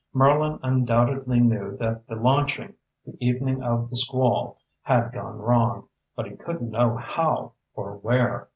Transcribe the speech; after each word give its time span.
Merlin 0.15 0.57
undoubtedly 0.63 1.39
knew 1.39 1.77
that 1.77 2.07
the 2.07 2.15
launching 2.15 2.73
the 3.05 3.15
evening 3.23 3.61
of 3.61 3.91
the 3.91 3.95
squall 3.95 4.57
had 4.81 5.11
gone 5.13 5.37
wrong, 5.37 5.89
but 6.15 6.25
he 6.25 6.35
couldn't 6.37 6.71
know 6.71 6.97
how, 6.97 7.51
or 7.75 7.97
where. 7.97 8.49